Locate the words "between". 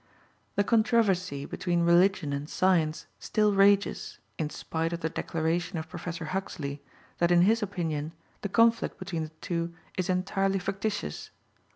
1.45-1.83, 8.97-9.21